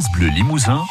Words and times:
France 0.00 0.12
Bleu 0.12 0.28
Limousin, 0.28 0.82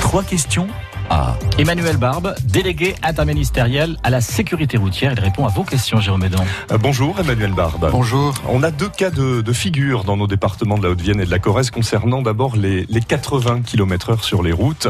trois 0.00 0.22
questions 0.22 0.68
à 1.10 1.38
Emmanuel 1.58 1.96
Barbe, 1.96 2.34
délégué 2.44 2.94
interministériel 3.02 3.96
à 4.02 4.10
la 4.10 4.20
sécurité 4.20 4.76
routière. 4.76 5.12
Il 5.16 5.20
répond 5.20 5.46
à 5.46 5.48
vos 5.48 5.64
questions, 5.64 6.00
Jérôme 6.00 6.24
Edon. 6.24 6.44
Euh, 6.70 6.78
bonjour 6.78 7.18
Emmanuel 7.18 7.52
Barbe. 7.52 7.88
Bonjour. 7.90 8.34
On 8.48 8.62
a 8.62 8.70
deux 8.70 8.88
cas 8.88 9.10
de, 9.10 9.40
de 9.40 9.52
figure 9.52 10.04
dans 10.04 10.16
nos 10.16 10.26
départements 10.26 10.76
de 10.76 10.82
la 10.82 10.90
Haute-Vienne 10.90 11.20
et 11.20 11.24
de 11.24 11.30
la 11.30 11.38
Corrèze 11.38 11.70
concernant 11.70 12.22
d'abord 12.22 12.56
les, 12.56 12.86
les 12.88 13.00
80 13.00 13.62
km 13.62 14.10
heure 14.10 14.24
sur 14.24 14.42
les 14.42 14.52
routes. 14.52 14.88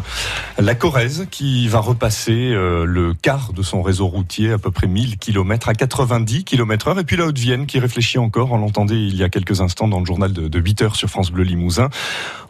La 0.58 0.74
Corrèze 0.74 1.26
qui 1.30 1.68
va 1.68 1.78
repasser 1.78 2.32
euh, 2.52 2.84
le 2.84 3.14
quart 3.14 3.52
de 3.52 3.62
son 3.62 3.82
réseau 3.82 4.06
routier, 4.06 4.52
à 4.52 4.58
peu 4.58 4.70
près 4.70 4.86
1000 4.86 5.18
km 5.18 5.68
à 5.68 5.74
90 5.74 6.44
km 6.44 6.88
heure. 6.88 6.98
Et 6.98 7.04
puis 7.04 7.16
la 7.16 7.26
Haute-Vienne 7.26 7.66
qui 7.66 7.78
réfléchit 7.78 8.18
encore, 8.18 8.52
on 8.52 8.58
l'entendait 8.58 8.96
il 8.96 9.16
y 9.16 9.22
a 9.22 9.28
quelques 9.28 9.60
instants 9.60 9.88
dans 9.88 10.00
le 10.00 10.06
journal 10.06 10.32
de, 10.32 10.48
de 10.48 10.58
8 10.58 10.82
heures 10.82 10.96
sur 10.96 11.08
France 11.08 11.30
Bleu 11.30 11.44
Limousin. 11.44 11.90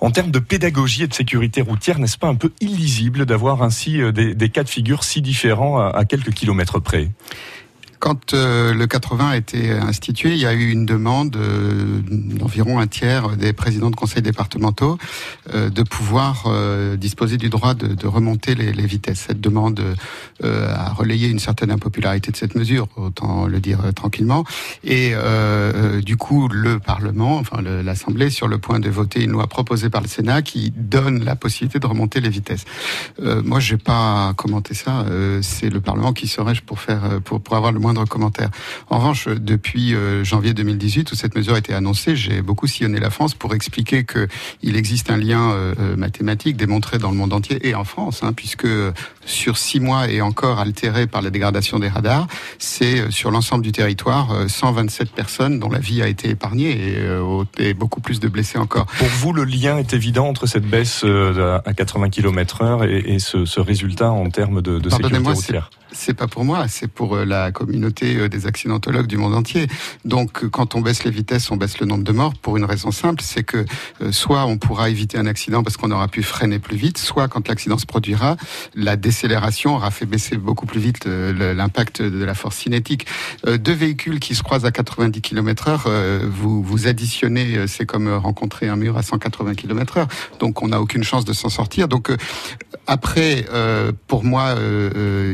En 0.00 0.10
termes 0.10 0.30
de 0.30 0.38
pédagogie 0.38 1.04
et 1.04 1.06
de 1.08 1.14
sécurité 1.14 1.60
routière, 1.60 1.98
n'est-ce 1.98 2.18
pas 2.18 2.28
un 2.28 2.36
peu 2.36 2.52
illisible 2.60 3.26
d'avoir 3.26 3.62
ainsi 3.62 4.00
euh, 4.00 4.12
des, 4.12 4.48
cas 4.48 4.62
de 4.62 4.68
figure 4.68 5.04
si 5.04 5.22
différents 5.22 5.78
à 5.80 6.04
quelques 6.04 6.32
kilomètres 6.32 6.78
près? 6.78 7.10
Quand 7.98 8.34
euh, 8.34 8.72
le 8.74 8.86
80 8.86 9.28
a 9.30 9.36
été 9.36 9.70
institué, 9.70 10.30
il 10.30 10.38
y 10.38 10.46
a 10.46 10.52
eu 10.52 10.70
une 10.70 10.86
demande 10.86 11.36
euh, 11.36 12.00
d'environ 12.04 12.78
un 12.78 12.86
tiers 12.86 13.36
des 13.36 13.52
présidents 13.52 13.90
de 13.90 13.96
conseils 13.96 14.22
départementaux 14.22 14.98
euh, 15.54 15.70
de 15.70 15.82
pouvoir 15.82 16.44
euh, 16.46 16.96
disposer 16.96 17.36
du 17.36 17.48
droit 17.48 17.74
de, 17.74 17.88
de 17.88 18.06
remonter 18.06 18.54
les, 18.54 18.72
les, 18.72 18.86
vitesses. 18.86 19.24
Cette 19.28 19.40
demande 19.40 19.82
euh, 20.44 20.74
a 20.74 20.92
relayé 20.92 21.28
une 21.28 21.38
certaine 21.38 21.70
impopularité 21.70 22.30
de 22.30 22.36
cette 22.36 22.54
mesure, 22.54 22.88
autant 22.96 23.46
le 23.46 23.60
dire 23.60 23.78
tranquillement. 23.94 24.44
Et 24.84 25.12
du 26.02 26.16
coup, 26.16 26.48
le 26.48 26.78
Parlement, 26.78 27.36
enfin 27.38 27.60
l'Assemblée, 27.62 28.30
sur 28.30 28.48
le 28.48 28.58
point 28.58 28.80
de 28.80 28.88
voter 28.88 29.22
une 29.22 29.32
loi 29.32 29.46
proposée 29.46 29.90
par 29.90 30.00
le 30.00 30.08
Sénat 30.08 30.42
qui 30.42 30.72
donne 30.74 31.24
la 31.24 31.36
possibilité 31.36 31.78
de 31.78 31.86
remonter 31.86 32.20
les 32.20 32.28
vitesses. 32.28 32.64
moi, 33.44 33.60
j'ai 33.60 33.76
pas 33.76 34.32
commenté 34.36 34.74
ça. 34.74 35.04
C'est 35.42 35.70
le 35.70 35.80
Parlement 35.80 36.12
qui 36.12 36.28
serait 36.28 36.54
pour 36.64 36.80
faire 36.80 37.20
pour, 37.24 37.40
pour 37.40 37.56
avoir 37.56 37.72
le 37.72 37.80
moindre 37.88 38.04
commentaire. 38.04 38.50
En 38.90 38.98
revanche, 38.98 39.28
depuis 39.28 39.94
euh, 39.94 40.22
janvier 40.22 40.52
2018, 40.52 41.10
où 41.10 41.14
cette 41.14 41.34
mesure 41.34 41.54
a 41.54 41.58
été 41.58 41.72
annoncée, 41.72 42.16
j'ai 42.16 42.42
beaucoup 42.42 42.66
sillonné 42.66 43.00
la 43.00 43.08
France 43.08 43.34
pour 43.34 43.54
expliquer 43.54 44.04
que 44.04 44.28
il 44.62 44.76
existe 44.76 45.10
un 45.10 45.16
lien 45.16 45.52
euh, 45.52 45.96
mathématique 45.96 46.58
démontré 46.58 46.98
dans 46.98 47.10
le 47.10 47.16
monde 47.16 47.32
entier 47.32 47.66
et 47.66 47.74
en 47.74 47.84
France, 47.84 48.22
hein, 48.22 48.34
puisque 48.34 48.68
sur 49.24 49.56
six 49.56 49.80
mois 49.80 50.10
et 50.10 50.20
encore 50.20 50.58
altéré 50.58 51.06
par 51.06 51.22
la 51.22 51.30
dégradation 51.30 51.78
des 51.78 51.88
radars, 51.88 52.26
c'est 52.58 53.10
sur 53.10 53.30
l'ensemble 53.30 53.64
du 53.64 53.72
territoire 53.72 54.28
127 54.48 55.10
personnes 55.12 55.58
dont 55.58 55.70
la 55.70 55.78
vie 55.78 56.02
a 56.02 56.08
été 56.08 56.28
épargnée 56.28 56.70
et, 56.70 57.68
et, 57.68 57.74
beaucoup 57.74 58.00
plus 58.00 58.20
de 58.20 58.28
blessés 58.28 58.58
encore. 58.58 58.86
Pour 58.86 59.08
vous, 59.08 59.32
le 59.32 59.44
lien 59.44 59.78
est 59.78 59.94
évident 59.94 60.26
entre 60.28 60.46
cette 60.46 60.66
baisse 60.66 61.04
à 61.04 61.72
80 61.72 62.10
km/h 62.10 62.88
et, 62.88 63.14
et 63.14 63.18
ce, 63.18 63.44
ce, 63.44 63.60
résultat 63.60 64.10
en 64.10 64.28
termes 64.30 64.62
de, 64.62 64.78
de 64.78 64.90
sécurité 64.90 65.18
routière? 65.18 65.70
c'est 65.92 66.14
pas 66.14 66.26
pour 66.26 66.44
moi, 66.44 66.68
c'est 66.68 66.88
pour 66.88 67.16
la 67.16 67.52
communauté 67.52 67.77
des 67.80 68.46
accidentologues 68.46 69.06
du 69.06 69.16
monde 69.16 69.34
entier. 69.34 69.66
Donc, 70.04 70.46
quand 70.48 70.74
on 70.74 70.80
baisse 70.80 71.04
les 71.04 71.10
vitesses, 71.10 71.50
on 71.50 71.56
baisse 71.56 71.78
le 71.80 71.86
nombre 71.86 72.04
de 72.04 72.12
morts 72.12 72.34
pour 72.34 72.56
une 72.56 72.64
raison 72.64 72.90
simple, 72.90 73.22
c'est 73.22 73.42
que 73.42 73.64
soit 74.10 74.44
on 74.46 74.58
pourra 74.58 74.90
éviter 74.90 75.18
un 75.18 75.26
accident 75.26 75.62
parce 75.62 75.76
qu'on 75.76 75.90
aura 75.90 76.08
pu 76.08 76.22
freiner 76.22 76.58
plus 76.58 76.76
vite, 76.76 76.98
soit 76.98 77.28
quand 77.28 77.48
l'accident 77.48 77.78
se 77.78 77.86
produira, 77.86 78.36
la 78.74 78.96
décélération 78.96 79.76
aura 79.76 79.90
fait 79.90 80.06
baisser 80.06 80.36
beaucoup 80.36 80.66
plus 80.66 80.80
vite 80.80 81.06
l'impact 81.06 82.02
de 82.02 82.24
la 82.24 82.34
force 82.34 82.56
cinétique. 82.56 83.06
Deux 83.46 83.72
véhicules 83.72 84.20
qui 84.20 84.34
se 84.34 84.42
croisent 84.42 84.66
à 84.66 84.70
90 84.70 85.20
km/h, 85.20 86.24
vous 86.24 86.62
vous 86.62 86.86
additionnez, 86.86 87.66
c'est 87.66 87.86
comme 87.86 88.08
rencontrer 88.08 88.68
un 88.68 88.76
mur 88.76 88.96
à 88.96 89.02
180 89.02 89.54
km/h. 89.54 90.06
Donc, 90.40 90.62
on 90.62 90.68
n'a 90.68 90.80
aucune 90.80 91.04
chance 91.04 91.24
de 91.24 91.32
s'en 91.32 91.48
sortir. 91.48 91.88
Donc, 91.88 92.10
après, 92.86 93.46
pour 94.06 94.24
moi, 94.24 94.56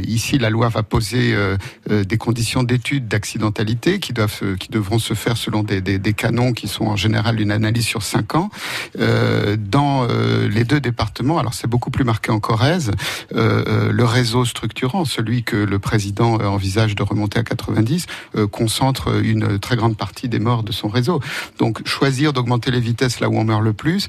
ici 0.06 0.39
la 0.39 0.50
loi 0.50 0.69
va 0.69 0.83
poser 0.83 1.34
euh, 1.34 1.56
euh, 1.91 2.05
des 2.05 2.17
conditions 2.17 2.33
d'études 2.62 3.08
d'accidentalité 3.08 3.98
qui 3.98 4.12
doivent, 4.12 4.56
qui 4.59 4.69
devront 4.69 4.98
se 4.98 5.14
faire 5.14 5.36
selon 5.36 5.62
des, 5.62 5.81
des, 5.81 6.12
canons 6.12 6.53
qui 6.53 6.69
sont 6.69 6.84
en 6.84 6.97
général 6.97 7.41
une 7.41 7.50
analyse 7.50 7.86
sur 7.86 8.03
cinq 8.03 8.34
ans. 8.34 8.50
Euh, 8.98 9.56
dans 9.59 10.06
euh, 10.09 10.48
les 10.48 10.64
deux 10.64 10.81
départements, 10.81 11.38
alors 11.38 11.54
c'est 11.54 11.66
beaucoup 11.66 11.91
plus 11.91 12.04
marqué 12.04 12.31
en 12.31 12.41
Corrèze, 12.41 12.91
euh, 13.34 13.92
le 13.92 14.04
réseau 14.04 14.44
structurant, 14.44 15.04
celui 15.04 15.42
que 15.42 15.56
le 15.56 15.78
président 15.78 16.34
envisage 16.34 16.94
de 16.94 17.03
remonter 17.03 17.38
à 17.38 17.42
90, 17.42 18.06
concentre 18.50 19.22
une 19.22 19.59
très 19.59 19.76
grande 19.76 19.97
partie 19.97 20.28
des 20.28 20.38
morts 20.38 20.62
de 20.62 20.72
son 20.72 20.88
réseau. 20.88 21.20
Donc 21.59 21.86
choisir 21.86 22.32
d'augmenter 22.32 22.70
les 22.70 22.80
vitesses 22.80 23.20
là 23.20 23.28
où 23.28 23.36
on 23.36 23.44
meurt 23.44 23.62
le 23.62 23.72
plus, 23.72 24.09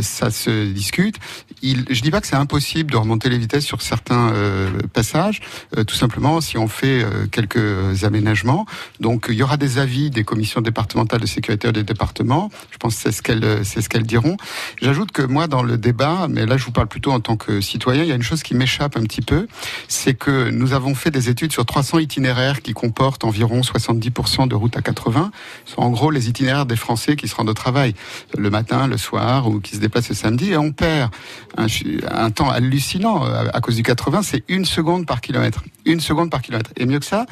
ça 0.00 0.30
se 0.30 0.72
discute. 0.72 1.16
Il, 1.62 1.84
je 1.90 2.00
dis 2.02 2.10
pas 2.10 2.20
que 2.20 2.26
c'est 2.26 2.36
impossible 2.36 2.90
de 2.90 2.96
remonter 2.96 3.28
les 3.28 3.38
vitesses 3.38 3.64
sur 3.64 3.82
certains 3.82 4.32
passages, 4.92 5.40
euh, 5.76 5.84
tout 5.84 5.94
simplement 5.94 6.40
si 6.40 6.58
on 6.58 6.68
fait 6.68 7.02
euh, 7.02 7.26
quelques 7.34 8.04
aménagements. 8.04 8.64
Donc 9.00 9.26
il 9.28 9.34
y 9.34 9.42
aura 9.42 9.56
des 9.56 9.78
avis 9.78 10.10
des 10.10 10.24
commissions 10.24 10.60
départementales 10.60 11.20
de 11.20 11.26
sécurité 11.26 11.72
des 11.72 11.82
départements. 11.82 12.50
Je 12.70 12.78
pense 12.78 12.94
que 12.94 13.02
c'est 13.02 13.12
ce 13.12 13.22
qu'elles 13.22 13.64
c'est 13.64 13.82
ce 13.82 13.88
qu'elles 13.88 14.06
diront. 14.06 14.36
J'ajoute 14.80 15.10
que 15.10 15.22
moi 15.22 15.48
dans 15.48 15.62
le 15.62 15.76
débat, 15.76 16.28
mais 16.30 16.46
là 16.46 16.56
je 16.56 16.64
vous 16.64 16.72
parle 16.72 16.86
plutôt 16.86 17.10
en 17.10 17.20
tant 17.20 17.36
que 17.36 17.60
citoyen, 17.60 18.02
il 18.04 18.08
y 18.08 18.12
a 18.12 18.14
une 18.14 18.22
chose 18.22 18.42
qui 18.42 18.54
m'échappe 18.54 18.96
un 18.96 19.02
petit 19.02 19.22
peu, 19.22 19.48
c'est 19.88 20.14
que 20.14 20.50
nous 20.50 20.72
avons 20.72 20.94
fait 20.94 21.10
des 21.10 21.28
études 21.28 21.52
sur 21.52 21.66
300 21.66 21.98
itinéraires 21.98 22.62
qui 22.62 22.72
comportent 22.72 23.24
environ 23.24 23.60
70% 23.60 24.48
de 24.48 24.54
routes 24.54 24.76
à 24.76 24.82
80. 24.82 25.32
Ce 25.64 25.74
sont 25.74 25.82
en 25.82 25.90
gros 25.90 26.10
les 26.10 26.28
itinéraires 26.28 26.66
des 26.66 26.76
Français 26.76 27.16
qui 27.16 27.26
se 27.26 27.34
rendent 27.34 27.50
au 27.50 27.54
travail 27.54 27.94
le 28.38 28.48
matin, 28.50 28.86
le 28.86 28.96
soir 28.96 29.48
ou 29.48 29.60
qui 29.60 29.74
se 29.74 29.80
déplacent 29.80 30.08
le 30.08 30.14
samedi 30.14 30.52
et 30.52 30.56
on 30.56 30.72
perd 30.72 31.10
un, 31.56 31.66
un 32.10 32.30
temps 32.30 32.50
hallucinant 32.50 33.24
à, 33.24 33.60
cause 33.60 33.76
du 33.76 33.82
80, 33.82 34.22
c'est 34.22 34.44
une 34.48 34.64
seconde 34.64 35.06
par 35.06 35.20
kilomètre. 35.20 35.64
Une 35.84 36.00
seconde 36.00 36.30
par 36.30 36.42
kilomètre. 36.42 36.70
Et 36.76 36.86
mieux 36.86 36.98
que 36.98 37.04
ça, 37.06 37.23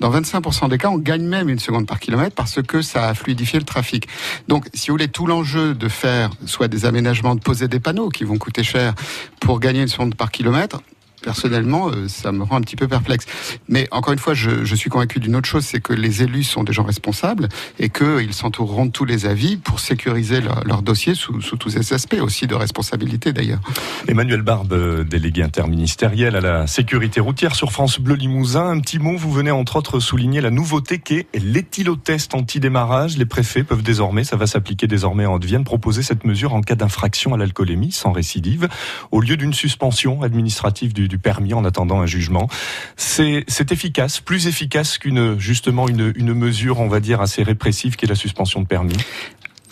dans 0.00 0.10
25% 0.10 0.68
des 0.68 0.78
cas, 0.78 0.88
on 0.88 0.98
gagne 0.98 1.26
même 1.26 1.48
une 1.48 1.58
seconde 1.58 1.86
par 1.86 2.00
kilomètre 2.00 2.34
parce 2.34 2.62
que 2.62 2.82
ça 2.82 3.08
a 3.08 3.14
fluidifié 3.14 3.58
le 3.58 3.64
trafic. 3.64 4.08
Donc, 4.48 4.66
si 4.74 4.88
vous 4.88 4.94
voulez, 4.94 5.08
tout 5.08 5.26
l'enjeu 5.26 5.74
de 5.74 5.88
faire 5.88 6.30
soit 6.46 6.68
des 6.68 6.84
aménagements, 6.86 7.34
de 7.34 7.40
poser 7.40 7.68
des 7.68 7.80
panneaux 7.80 8.08
qui 8.08 8.24
vont 8.24 8.38
coûter 8.38 8.62
cher 8.62 8.94
pour 9.40 9.60
gagner 9.60 9.82
une 9.82 9.88
seconde 9.88 10.14
par 10.14 10.30
kilomètre, 10.30 10.80
personnellement, 11.22 11.90
ça 12.08 12.32
me 12.32 12.42
rend 12.42 12.56
un 12.56 12.60
petit 12.60 12.76
peu 12.76 12.88
perplexe. 12.88 13.26
Mais 13.68 13.88
encore 13.90 14.12
une 14.12 14.18
fois, 14.18 14.34
je, 14.34 14.64
je 14.64 14.74
suis 14.74 14.90
convaincu 14.90 15.20
d'une 15.20 15.36
autre 15.36 15.48
chose, 15.48 15.64
c'est 15.64 15.80
que 15.80 15.92
les 15.92 16.22
élus 16.22 16.44
sont 16.44 16.64
des 16.64 16.72
gens 16.72 16.84
responsables 16.84 17.48
et 17.78 17.90
qu'ils 17.90 18.34
s'entoureront 18.34 18.86
de 18.86 18.90
tous 18.90 19.04
les 19.04 19.26
avis 19.26 19.56
pour 19.56 19.80
sécuriser 19.80 20.40
leur, 20.40 20.64
leur 20.64 20.82
dossier 20.82 21.14
sous, 21.14 21.40
sous, 21.40 21.56
tous 21.56 21.70
ces 21.70 21.92
aspects, 21.92 22.20
aussi 22.20 22.46
de 22.46 22.54
responsabilité 22.54 23.32
d'ailleurs. 23.32 23.60
Emmanuel 24.08 24.42
Barbe, 24.42 25.04
délégué 25.08 25.42
interministériel 25.42 26.36
à 26.36 26.40
la 26.40 26.66
sécurité 26.66 27.20
routière 27.20 27.54
sur 27.54 27.72
France 27.72 27.98
Bleu 27.98 28.14
Limousin. 28.14 28.70
Un 28.70 28.80
petit 28.80 28.98
mot, 28.98 29.16
vous 29.16 29.32
venez 29.32 29.50
entre 29.50 29.76
autres 29.76 30.00
souligner 30.00 30.40
la 30.40 30.50
nouveauté 30.50 30.98
qu'est 30.98 31.26
l'éthylotest 31.34 32.34
anti-démarrage. 32.34 33.16
Les 33.16 33.26
préfets 33.26 33.62
peuvent 33.62 33.82
désormais, 33.82 34.24
ça 34.24 34.36
va 34.36 34.46
s'appliquer 34.46 34.86
désormais 34.86 35.26
en 35.26 35.40
Vienne, 35.40 35.64
proposer 35.64 36.02
cette 36.02 36.24
mesure 36.24 36.54
en 36.54 36.60
cas 36.60 36.74
d'infraction 36.74 37.34
à 37.34 37.38
l'alcoolémie 37.38 37.92
sans 37.92 38.12
récidive, 38.12 38.68
au 39.10 39.20
lieu 39.20 39.36
d'une 39.36 39.54
suspension 39.54 40.22
administrative 40.22 40.92
du 40.92 41.09
du 41.10 41.18
permis 41.18 41.52
en 41.52 41.64
attendant 41.66 42.00
un 42.00 42.06
jugement. 42.06 42.48
C'est 42.96 43.44
efficace, 43.70 44.20
plus 44.20 44.46
efficace 44.46 44.96
qu'une 44.96 45.38
justement 45.38 45.88
une, 45.88 46.34
mesure, 46.34 46.80
on 46.80 46.88
va 46.88 47.00
dire, 47.00 47.20
assez 47.20 47.42
répressive 47.42 47.96
qui 47.96 48.06
est 48.06 48.08
la 48.08 48.14
suspension 48.14 48.62
de 48.62 48.66
permis 48.66 48.96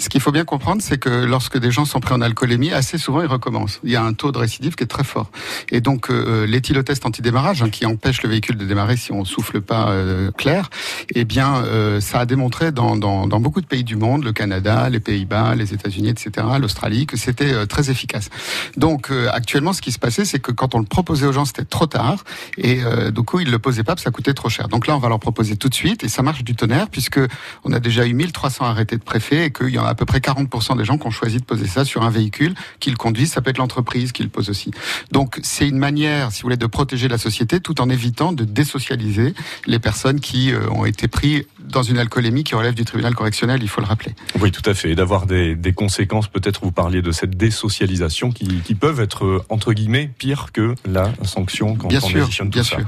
ce 0.00 0.08
qu'il 0.08 0.20
faut 0.20 0.30
bien 0.30 0.44
comprendre, 0.44 0.80
c'est 0.80 0.98
que 0.98 1.08
lorsque 1.08 1.58
des 1.58 1.70
gens 1.70 1.84
sont 1.84 1.98
pris 1.98 2.14
en 2.14 2.20
alcoolémie, 2.20 2.70
assez 2.70 2.98
souvent 2.98 3.20
ils 3.20 3.26
recommencent. 3.26 3.80
Il 3.82 3.90
y 3.90 3.96
a 3.96 4.02
un 4.04 4.12
taux 4.12 4.30
de 4.30 4.38
récidive 4.38 4.76
qui 4.76 4.84
est 4.84 4.88
très 4.88 5.02
fort. 5.02 5.30
Et 5.70 5.80
donc 5.80 6.10
euh, 6.10 6.46
l'éthylotest 6.46 7.04
anti-démarrage, 7.04 7.62
hein, 7.62 7.68
qui 7.68 7.84
empêche 7.84 8.22
le 8.22 8.28
véhicule 8.28 8.56
de 8.56 8.64
démarrer 8.64 8.96
si 8.96 9.12
on 9.12 9.24
souffle 9.24 9.60
pas 9.60 9.90
euh, 9.90 10.30
clair, 10.30 10.70
eh 11.14 11.24
bien 11.24 11.62
euh, 11.64 12.00
ça 12.00 12.20
a 12.20 12.26
démontré 12.26 12.72
dans, 12.72 12.96
dans, 12.96 13.26
dans, 13.26 13.40
beaucoup 13.40 13.60
de 13.60 13.66
pays 13.66 13.84
du 13.84 13.96
monde, 13.96 14.24
le 14.24 14.32
Canada, 14.32 14.88
les 14.88 15.00
Pays-Bas, 15.00 15.54
les 15.54 15.72
États-Unis, 15.74 16.10
etc., 16.10 16.46
l'Australie, 16.60 17.06
que 17.06 17.16
c'était 17.16 17.52
euh, 17.52 17.66
très 17.66 17.90
efficace. 17.90 18.30
Donc 18.76 19.10
euh, 19.10 19.28
actuellement, 19.32 19.72
ce 19.72 19.80
qui 19.80 19.92
se 19.92 19.98
passait, 19.98 20.24
c'est 20.24 20.38
que 20.38 20.52
quand 20.52 20.74
on 20.74 20.78
le 20.78 20.84
proposait 20.84 21.26
aux 21.26 21.32
gens, 21.32 21.44
c'était 21.44 21.64
trop 21.64 21.86
tard, 21.86 22.24
et 22.56 22.82
euh, 22.82 23.10
du 23.10 23.22
coup 23.22 23.40
ils 23.40 23.50
le 23.50 23.58
posaient 23.58 23.84
pas, 23.84 23.92
parce 23.92 24.02
que 24.02 24.04
ça 24.04 24.10
coûtait 24.10 24.34
trop 24.34 24.48
cher. 24.48 24.68
Donc 24.68 24.86
là, 24.86 24.96
on 24.96 24.98
va 24.98 25.08
leur 25.08 25.20
proposer 25.20 25.56
tout 25.56 25.68
de 25.68 25.74
suite, 25.74 26.04
et 26.04 26.08
ça 26.08 26.22
marche 26.22 26.44
du 26.44 26.54
tonnerre, 26.54 26.88
puisque 26.90 27.20
on 27.64 27.72
a 27.72 27.80
déjà 27.80 28.06
eu 28.06 28.14
1300 28.14 28.64
arrêtés 28.64 28.96
de 28.96 29.02
préfet, 29.02 29.46
et 29.46 29.50
qu'il 29.50 29.70
y 29.70 29.78
a 29.78 29.86
à 29.86 29.94
peu 29.94 30.04
près 30.04 30.18
40% 30.18 30.76
des 30.76 30.84
gens 30.84 30.98
qui 30.98 31.06
ont 31.06 31.10
choisi 31.10 31.38
de 31.38 31.44
poser 31.44 31.66
ça 31.66 31.84
sur 31.84 32.02
un 32.02 32.10
véhicule 32.10 32.54
qu'ils 32.80 32.96
conduisent. 32.96 33.32
Ça 33.32 33.40
peut 33.40 33.50
être 33.50 33.58
l'entreprise 33.58 34.12
qui 34.12 34.22
le 34.22 34.28
pose 34.28 34.50
aussi. 34.50 34.70
Donc 35.12 35.38
c'est 35.42 35.68
une 35.68 35.78
manière, 35.78 36.32
si 36.32 36.42
vous 36.42 36.46
voulez, 36.46 36.56
de 36.56 36.66
protéger 36.66 37.08
la 37.08 37.18
société 37.18 37.60
tout 37.60 37.80
en 37.80 37.88
évitant 37.88 38.32
de 38.32 38.44
désocialiser 38.44 39.34
les 39.66 39.78
personnes 39.78 40.20
qui 40.20 40.52
euh, 40.52 40.68
ont 40.70 40.84
été 40.84 40.97
pris 41.06 41.46
dans 41.60 41.82
une 41.82 41.98
alcoolémie 41.98 42.42
qui 42.42 42.56
relève 42.56 42.74
du 42.74 42.84
tribunal 42.84 43.14
correctionnel, 43.14 43.62
il 43.62 43.68
faut 43.68 43.80
le 43.80 43.86
rappeler. 43.86 44.14
Oui, 44.40 44.50
tout 44.50 44.68
à 44.68 44.74
fait. 44.74 44.90
Et 44.90 44.94
d'avoir 44.96 45.26
des, 45.26 45.54
des, 45.54 45.72
conséquences, 45.72 46.26
peut-être 46.26 46.62
vous 46.64 46.72
parliez 46.72 47.02
de 47.02 47.12
cette 47.12 47.36
désocialisation 47.36 48.32
qui, 48.32 48.62
qui 48.64 48.74
peuvent 48.74 49.00
être, 49.00 49.24
euh, 49.24 49.44
entre 49.48 49.72
guillemets, 49.72 50.10
pire 50.18 50.48
que 50.52 50.74
la 50.84 51.12
sanction 51.22 51.76
quand 51.76 51.88
bien 51.88 52.00
on 52.02 52.08
sûr, 52.08 52.28
bien 52.46 52.62
tout 52.62 52.64
sûr. 52.64 52.78
ça. 52.78 52.84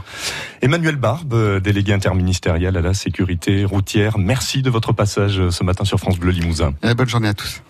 Emmanuel 0.63 0.97
Barbe, 0.97 1.35
euh, 1.35 1.61
délégué 1.61 1.93
interministériel 1.93 2.77
à 2.77 2.81
la 2.81 2.95
sécurité 2.95 3.65
routière, 3.65 4.19
merci 4.19 4.63
de 4.63 4.71
votre 4.71 4.93
passage 4.93 5.51
ce 5.51 5.63
matin 5.63 5.85
sur 5.85 5.99
France 5.99 6.19
Bleu 6.19 6.33
Limousin. 6.33 6.75
Eh, 6.83 6.95
bonne 6.95 7.09
journée 7.09 7.29
à 7.29 7.35
tous. 7.35 7.63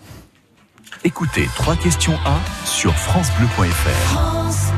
Écoutez 1.03 1.47
trois 1.55 1.75
questions 1.75 2.17
à 2.25 2.39
sur 2.65 2.93
francebleu.fr. 2.93 3.89
France 3.89 4.71